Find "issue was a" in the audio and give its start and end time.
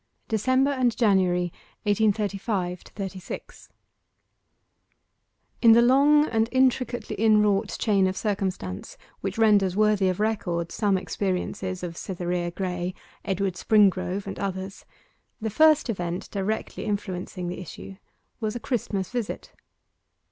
17.59-18.59